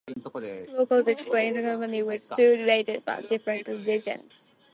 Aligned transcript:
Locals 0.75 1.07
explain 1.07 1.53
the 1.53 1.61
Carnival 1.61 2.07
with 2.07 2.27
two 2.35 2.53
related 2.53 3.03
but 3.05 3.29
different 3.29 3.67
legends. 3.85 4.47